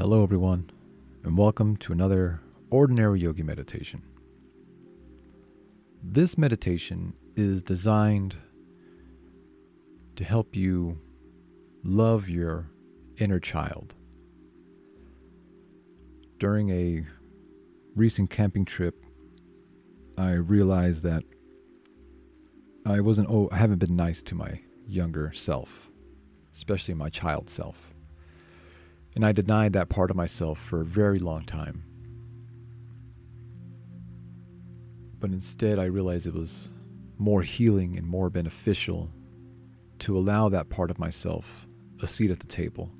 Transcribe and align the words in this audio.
Hello, 0.00 0.22
everyone, 0.22 0.70
and 1.24 1.36
welcome 1.36 1.76
to 1.76 1.92
another 1.92 2.40
Ordinary 2.70 3.20
Yogi 3.20 3.42
meditation. 3.42 4.00
This 6.02 6.38
meditation 6.38 7.12
is 7.36 7.62
designed 7.62 8.34
to 10.16 10.24
help 10.24 10.56
you 10.56 10.98
love 11.84 12.30
your 12.30 12.70
inner 13.18 13.38
child. 13.38 13.92
During 16.38 16.70
a 16.70 17.06
recent 17.94 18.30
camping 18.30 18.64
trip, 18.64 19.04
I 20.16 20.30
realized 20.30 21.02
that 21.02 21.24
I 22.86 23.00
wasn't, 23.00 23.28
oh, 23.28 23.50
I 23.52 23.58
haven't 23.58 23.80
been 23.80 23.96
nice 23.96 24.22
to 24.22 24.34
my 24.34 24.62
younger 24.86 25.30
self, 25.34 25.90
especially 26.54 26.94
my 26.94 27.10
child 27.10 27.50
self. 27.50 27.92
And 29.14 29.24
I 29.24 29.32
denied 29.32 29.72
that 29.72 29.88
part 29.88 30.10
of 30.10 30.16
myself 30.16 30.58
for 30.58 30.80
a 30.80 30.84
very 30.84 31.18
long 31.18 31.44
time. 31.44 31.82
But 35.18 35.30
instead, 35.30 35.78
I 35.78 35.84
realized 35.84 36.26
it 36.26 36.34
was 36.34 36.70
more 37.18 37.42
healing 37.42 37.98
and 37.98 38.06
more 38.06 38.30
beneficial 38.30 39.10
to 40.00 40.16
allow 40.16 40.48
that 40.48 40.70
part 40.70 40.90
of 40.90 40.98
myself 40.98 41.66
a 42.02 42.06
seat 42.06 42.30
at 42.30 42.40
the 42.40 42.46
table 42.46 42.90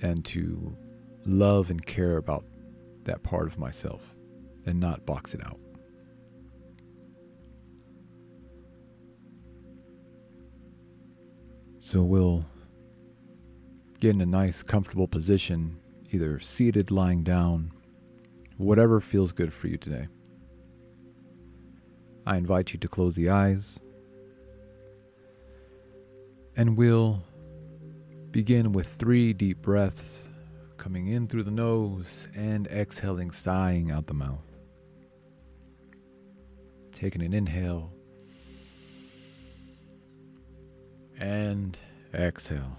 and 0.00 0.24
to 0.24 0.76
love 1.24 1.70
and 1.70 1.84
care 1.84 2.16
about 2.16 2.44
that 3.04 3.22
part 3.22 3.46
of 3.46 3.58
myself 3.58 4.00
and 4.66 4.78
not 4.78 5.04
box 5.04 5.34
it 5.34 5.44
out. 5.44 5.58
So 11.78 12.02
we'll 12.02 12.44
get 14.02 14.16
in 14.16 14.20
a 14.20 14.26
nice, 14.26 14.64
comfortable 14.64 15.06
position, 15.06 15.78
either 16.10 16.40
seated, 16.40 16.90
lying 16.90 17.22
down, 17.22 17.70
whatever 18.56 19.00
feels 19.00 19.30
good 19.30 19.52
for 19.52 19.68
you 19.68 19.76
today. 19.76 20.08
I 22.26 22.36
invite 22.36 22.72
you 22.72 22.80
to 22.80 22.88
close 22.88 23.14
the 23.14 23.30
eyes, 23.30 23.78
and 26.56 26.76
we'll 26.76 27.22
begin 28.32 28.72
with 28.72 28.88
three 28.88 29.32
deep 29.32 29.62
breaths 29.62 30.28
coming 30.78 31.06
in 31.06 31.28
through 31.28 31.44
the 31.44 31.52
nose 31.52 32.26
and 32.34 32.66
exhaling, 32.66 33.30
sighing 33.30 33.92
out 33.92 34.08
the 34.08 34.14
mouth. 34.14 34.42
Taking 36.90 37.22
an 37.22 37.32
inhale 37.32 37.92
and 41.20 41.78
exhale. 42.12 42.76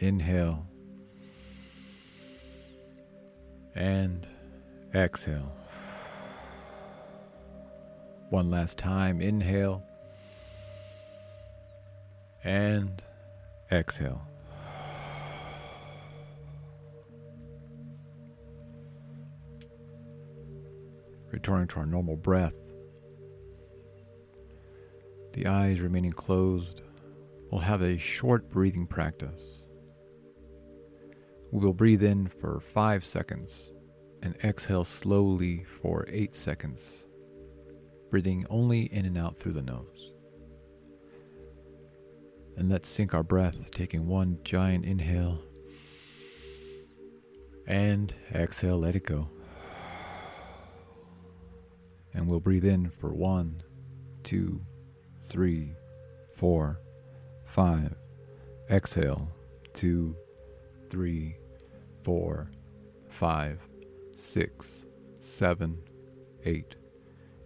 Inhale. 0.00 0.66
And 3.74 4.26
exhale. 4.94 5.52
One 8.30 8.50
last 8.50 8.78
time. 8.78 9.20
Inhale. 9.20 9.82
And 12.42 13.02
exhale. 13.70 14.22
Returning 21.30 21.68
to 21.68 21.76
our 21.76 21.86
normal 21.86 22.16
breath. 22.16 22.54
The 25.34 25.46
eyes 25.46 25.80
remaining 25.80 26.12
closed. 26.12 26.80
We'll 27.50 27.60
have 27.60 27.82
a 27.82 27.98
short 27.98 28.48
breathing 28.48 28.86
practice. 28.86 29.59
We 31.52 31.64
will 31.64 31.72
breathe 31.72 32.02
in 32.02 32.28
for 32.28 32.60
5 32.60 33.04
seconds 33.04 33.72
and 34.22 34.36
exhale 34.44 34.84
slowly 34.84 35.64
for 35.64 36.06
8 36.08 36.34
seconds, 36.34 37.04
breathing 38.10 38.46
only 38.48 38.82
in 38.92 39.04
and 39.04 39.18
out 39.18 39.38
through 39.38 39.54
the 39.54 39.62
nose. 39.62 40.12
And 42.56 42.68
let's 42.68 42.88
sync 42.88 43.14
our 43.14 43.22
breath, 43.22 43.70
taking 43.70 44.06
one 44.06 44.38
giant 44.44 44.84
inhale 44.84 45.40
and 47.70 48.12
exhale, 48.34 48.78
let 48.78 48.96
it 48.96 49.06
go. 49.06 49.28
And 52.12 52.26
we'll 52.26 52.40
breathe 52.40 52.64
in 52.64 52.90
for 52.90 53.14
one, 53.14 53.62
two, 54.24 54.60
three, 55.28 55.74
four, 56.34 56.80
five. 57.44 57.94
Exhale, 58.68 59.28
two, 59.72 60.16
three, 60.90 61.36
four, 62.02 62.50
five, 63.08 63.60
six, 64.16 64.86
seven, 65.18 65.78
eight. 66.44 66.74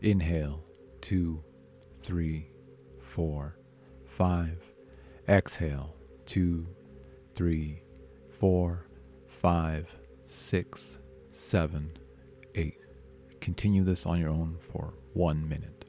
Inhale, 0.00 0.64
two, 1.00 1.42
three, 2.02 2.50
four, 3.00 3.56
five. 4.06 4.58
Exhale, 5.28 5.94
two, 6.26 6.66
three, 7.34 7.82
four, 8.38 8.86
five, 9.28 9.88
six, 10.26 10.98
seven, 11.30 11.96
eight. 12.54 12.78
Continue 13.40 13.84
this 13.84 14.06
on 14.06 14.20
your 14.20 14.30
own 14.30 14.58
for 14.72 14.94
one 15.14 15.48
minute. 15.48 15.81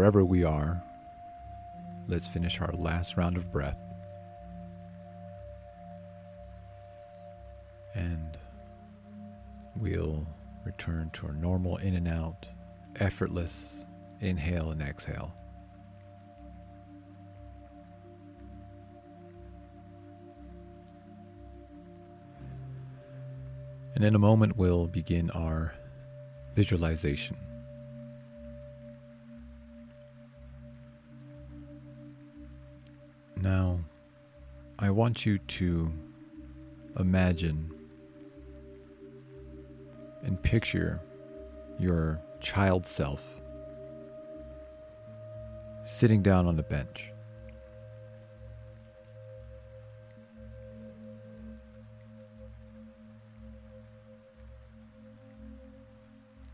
Wherever 0.00 0.24
we 0.24 0.44
are, 0.44 0.82
let's 2.08 2.26
finish 2.26 2.58
our 2.62 2.72
last 2.72 3.18
round 3.18 3.36
of 3.36 3.52
breath. 3.52 3.76
And 7.94 8.38
we'll 9.76 10.26
return 10.64 11.10
to 11.12 11.26
our 11.26 11.34
normal 11.34 11.76
in 11.76 11.96
and 11.96 12.08
out, 12.08 12.48
effortless 12.96 13.74
inhale 14.22 14.70
and 14.70 14.80
exhale. 14.80 15.34
And 23.94 24.02
in 24.02 24.14
a 24.14 24.18
moment, 24.18 24.56
we'll 24.56 24.86
begin 24.86 25.30
our 25.32 25.74
visualization. 26.54 27.36
Now, 33.42 33.78
I 34.78 34.90
want 34.90 35.24
you 35.24 35.38
to 35.38 35.90
imagine 36.98 37.72
and 40.22 40.42
picture 40.42 41.00
your 41.78 42.20
child 42.40 42.86
self 42.86 43.22
sitting 45.86 46.20
down 46.22 46.46
on 46.46 46.58
a 46.58 46.62
bench. 46.62 47.10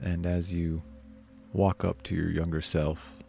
And 0.00 0.26
as 0.26 0.52
you 0.52 0.82
walk 1.52 1.84
up 1.84 2.02
to 2.04 2.14
your 2.16 2.30
younger 2.30 2.60
self, 2.60 3.21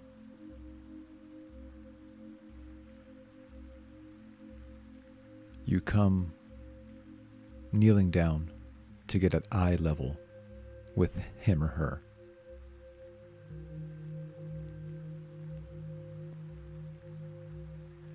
you 5.66 5.82
come 5.82 6.34
kneeling 7.72 8.12
down 8.12 8.52
to 9.08 9.20
get 9.20 9.34
at 9.34 9.46
eye 9.52 9.76
level 9.76 10.18
with 10.96 11.16
him 11.40 11.64
or 11.64 11.68
her. 11.68 12.02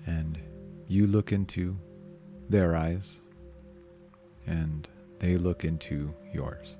And 0.05 0.39
you 0.87 1.05
look 1.05 1.31
into 1.31 1.77
their 2.49 2.75
eyes, 2.75 3.19
and 4.47 4.87
they 5.19 5.37
look 5.37 5.63
into 5.63 6.13
yours. 6.33 6.78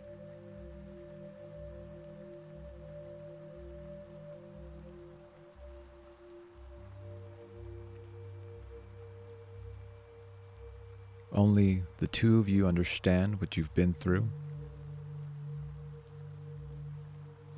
Only 11.39 11.83
the 11.99 12.07
two 12.07 12.37
of 12.37 12.49
you 12.49 12.67
understand 12.67 13.39
what 13.39 13.55
you've 13.55 13.73
been 13.73 13.93
through. 13.93 14.27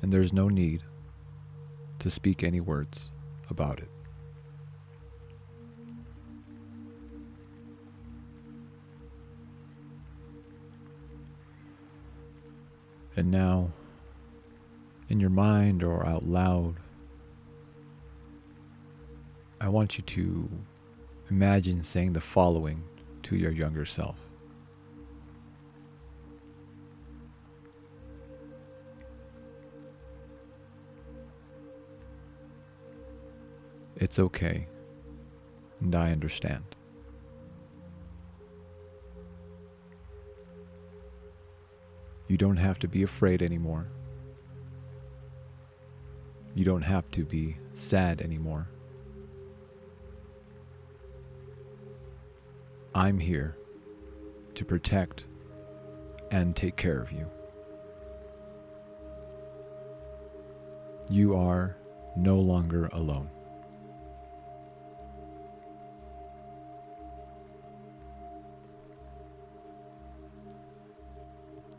And 0.00 0.12
there's 0.12 0.32
no 0.32 0.48
need 0.48 0.84
to 1.98 2.08
speak 2.08 2.44
any 2.44 2.60
words 2.60 3.10
about 3.50 3.80
it. 3.80 3.90
And 13.16 13.32
now, 13.32 13.72
in 15.08 15.18
your 15.18 15.28
mind 15.28 15.82
or 15.82 16.06
out 16.06 16.24
loud, 16.24 16.76
I 19.60 19.68
want 19.68 19.98
you 19.98 20.04
to 20.04 20.48
imagine 21.28 21.82
saying 21.82 22.12
the 22.12 22.20
following 22.20 22.84
to 23.24 23.36
your 23.36 23.52
younger 23.52 23.84
self. 23.84 24.16
It's 33.96 34.18
okay, 34.18 34.66
and 35.80 35.94
I 35.94 36.10
understand. 36.10 36.64
You 42.26 42.36
don't 42.36 42.56
have 42.56 42.78
to 42.80 42.88
be 42.88 43.02
afraid 43.02 43.42
anymore. 43.42 43.86
You 46.54 46.64
don't 46.64 46.82
have 46.82 47.10
to 47.12 47.24
be 47.24 47.56
sad 47.74 48.20
anymore. 48.22 48.68
I'm 52.94 53.18
here 53.18 53.56
to 54.54 54.64
protect 54.64 55.24
and 56.30 56.54
take 56.54 56.76
care 56.76 57.00
of 57.00 57.10
you. 57.10 57.26
You 61.10 61.36
are 61.36 61.76
no 62.16 62.38
longer 62.38 62.88
alone. 62.92 63.30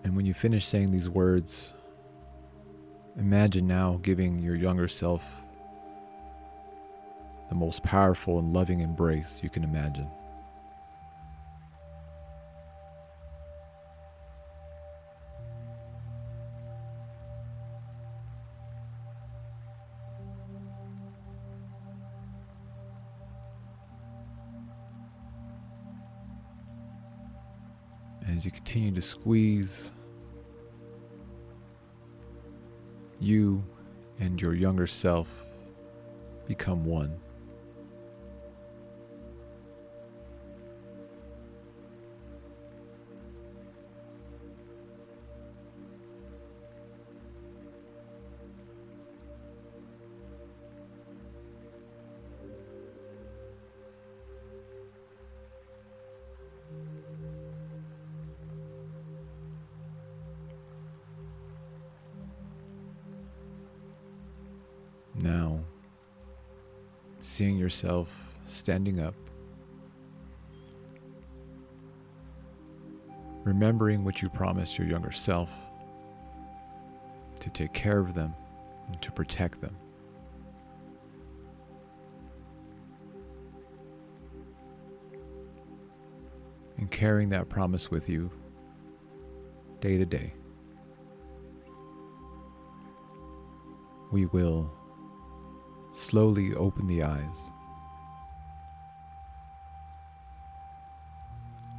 And 0.03 0.15
when 0.15 0.25
you 0.25 0.33
finish 0.33 0.65
saying 0.65 0.91
these 0.91 1.09
words, 1.09 1.73
imagine 3.17 3.67
now 3.67 3.99
giving 4.01 4.39
your 4.39 4.55
younger 4.55 4.87
self 4.87 5.23
the 7.49 7.55
most 7.55 7.83
powerful 7.83 8.39
and 8.39 8.53
loving 8.53 8.81
embrace 8.81 9.39
you 9.43 9.49
can 9.49 9.63
imagine. 9.63 10.09
As 28.43 28.45
you 28.45 28.51
continue 28.51 28.91
to 28.91 29.01
squeeze, 29.01 29.93
you 33.21 33.63
and 34.19 34.41
your 34.41 34.53
younger 34.53 34.85
self 34.85 35.29
become 36.45 36.83
one. 36.83 37.17
Seeing 67.33 67.57
yourself 67.57 68.09
standing 68.45 68.99
up, 68.99 69.15
remembering 73.43 74.03
what 74.03 74.21
you 74.21 74.29
promised 74.29 74.77
your 74.77 74.87
younger 74.87 75.11
self 75.11 75.49
to 77.39 77.49
take 77.49 77.73
care 77.73 77.97
of 77.97 78.13
them 78.13 78.35
and 78.87 79.01
to 79.01 79.11
protect 79.11 79.61
them. 79.61 79.75
And 86.77 86.91
carrying 86.91 87.29
that 87.29 87.49
promise 87.49 87.89
with 87.89 88.09
you 88.09 88.29
day 89.79 89.97
to 89.97 90.05
day. 90.05 90.33
We 94.11 94.27
will 94.27 94.71
slowly 95.93 96.53
open 96.55 96.87
the 96.87 97.03
eyes. 97.03 97.37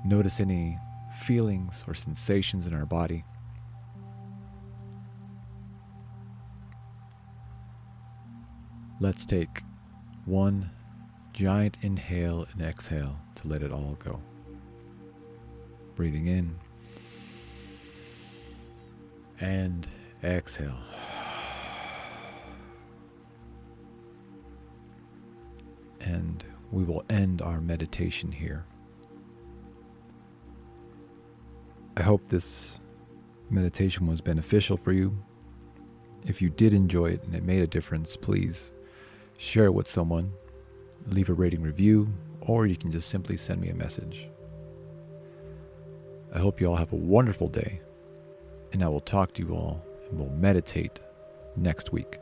Notice 0.05 0.41
any 0.41 0.79
feelings 1.23 1.85
or 1.87 1.95
sensations 1.95 2.67
in 2.67 2.75
our 2.75 2.87
body. 2.87 3.25
Let's 9.01 9.27
take 9.27 9.63
one 10.25 10.71
giant 11.33 11.79
inhale 11.83 12.47
and 12.53 12.63
exhale 12.63 13.17
to 13.37 13.49
let 13.49 13.63
it 13.63 13.73
all 13.73 13.97
go. 13.99 14.21
Breathing 15.97 16.27
in 16.27 16.59
and 19.41 19.87
exhale. 20.23 20.79
And 26.15 26.45
we 26.71 26.85
will 26.85 27.05
end 27.11 27.43
our 27.43 27.61
meditation 27.61 28.31
here. 28.33 28.65
I 31.97 32.03
hope 32.03 32.29
this 32.29 32.79
meditation 33.51 34.07
was 34.07 34.21
beneficial 34.21 34.77
for 34.77 34.93
you. 34.93 35.17
If 36.27 36.41
you 36.41 36.51
did 36.51 36.73
enjoy 36.73 37.11
it 37.11 37.23
and 37.25 37.35
it 37.35 37.45
made 37.45 37.63
a 37.63 37.67
difference, 37.67 38.17
please 38.17 38.71
share 39.39 39.67
it 39.67 39.75
with 39.75 39.87
someone, 39.89 40.33
leave 41.07 41.29
a 41.29 41.35
rating 41.35 41.63
review, 41.63 42.13
or 42.41 42.67
you 42.67 42.77
can 42.77 42.91
just 42.91 43.09
simply 43.09 43.37
send 43.37 43.61
me 43.61 43.69
a 43.69 43.75
message. 43.75 44.29
I 46.35 46.39
hope 46.39 46.61
you 46.61 46.67
all 46.67 46.77
have 46.77 46.93
a 46.93 46.97
wonderful 46.97 47.49
day, 47.49 47.81
and 48.73 48.83
I 48.83 48.89
will 48.89 49.01
talk 49.01 49.35
to 49.35 49.43
you 49.43 49.55
all 49.55 49.85
and 50.11 50.19
we'll 50.19 50.31
meditate 50.31 51.01
next 51.57 51.93
week. 51.93 52.19